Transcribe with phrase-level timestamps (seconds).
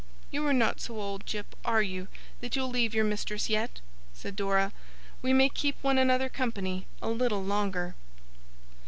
[0.31, 2.07] 'You are not so old, Jip, are you,
[2.39, 3.81] that you'll leave your mistress yet?'
[4.15, 4.71] said Dora.
[5.21, 7.93] 'We may keep one another company a little longer!